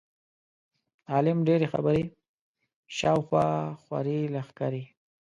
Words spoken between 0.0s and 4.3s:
د عالم ډېرې خبرې شا او خوا خورې